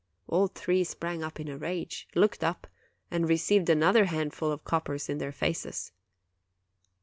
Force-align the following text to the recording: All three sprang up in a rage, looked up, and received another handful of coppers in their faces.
All 0.27 0.47
three 0.47 0.83
sprang 0.83 1.21
up 1.21 1.39
in 1.39 1.47
a 1.47 1.59
rage, 1.59 2.07
looked 2.15 2.43
up, 2.43 2.65
and 3.11 3.29
received 3.29 3.69
another 3.69 4.05
handful 4.05 4.51
of 4.51 4.63
coppers 4.63 5.09
in 5.09 5.19
their 5.19 5.31
faces. 5.31 5.91